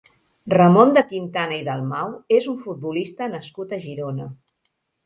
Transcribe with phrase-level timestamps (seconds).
[0.53, 4.33] Ramon de Quintana i Dalmau és un futbolista nascut a Girona.